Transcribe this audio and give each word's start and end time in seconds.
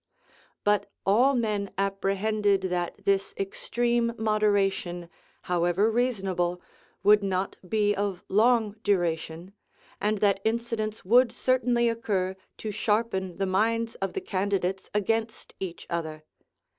lib. 0.01 0.07
xiii. 0.81 0.87
But 0.87 0.91
all 1.05 1.35
men 1.35 1.69
apprehended 1.77 2.61
that 2.71 3.05
this 3.05 3.35
extreme 3.37 4.13
moderation, 4.17 5.11
however 5.43 5.91
reasonable, 5.91 6.59
would 7.03 7.21
not 7.21 7.55
be 7.69 7.93
of 7.93 8.23
long 8.27 8.71
duration; 8.81 9.53
and 9.99 10.17
that 10.17 10.39
incidents 10.43 11.05
would 11.05 11.31
certainly 11.31 11.87
occur 11.87 12.35
to 12.57 12.71
sharpen 12.71 13.37
the 13.37 13.45
minds 13.45 13.93
of 14.01 14.13
the 14.13 14.21
candidates 14.21 14.89
against 14.95 15.53
each 15.59 15.85
other. 15.87 16.23